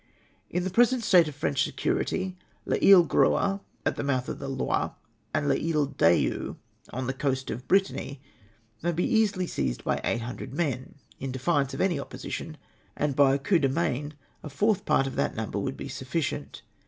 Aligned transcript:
"In 0.49 0.63
the 0.63 0.71
present 0.71 1.03
state 1.03 1.27
of 1.27 1.35
French 1.35 1.63
security, 1.63 2.35
L'lle 2.65 3.03
Groa 3.07 3.61
at 3.85 3.97
the 3.97 4.03
mouth 4.03 4.29
of 4.29 4.39
the 4.39 4.47
Loire, 4.47 4.95
and 5.31 5.47
L'lle 5.47 5.85
Dieu 5.95 6.57
on 6.89 7.05
the 7.05 7.13
coast 7.13 7.51
of 7.51 7.67
Brittany, 7.67 8.19
may 8.81 8.93
be 8.93 9.03
easily 9.05 9.45
seized 9.45 9.83
by 9.83 10.01
800 10.03 10.55
men, 10.55 10.95
in 11.19 11.31
defiance 11.31 11.75
of 11.75 11.81
any 11.81 11.99
opposition; 11.99 12.57
and 12.95 13.15
by 13.15 13.35
a 13.35 13.37
coup 13.37 13.59
de 13.59 13.69
main 13.69 14.15
a 14.41 14.49
fourth 14.49 14.85
part 14.85 15.05
of 15.05 15.15
that 15.17 15.35
number 15.35 15.59
would 15.59 15.77
be 15.77 15.87
sufficient. 15.87 16.63